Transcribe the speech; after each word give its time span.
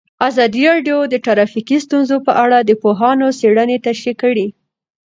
ازادي 0.27 0.63
راډیو 0.71 0.97
د 1.07 1.15
ټرافیکي 1.25 1.77
ستونزې 1.85 2.17
په 2.27 2.31
اړه 2.43 2.57
د 2.61 2.71
پوهانو 2.81 3.27
څېړنې 3.39 3.77
تشریح 3.87 4.15
کړې. 4.23 4.47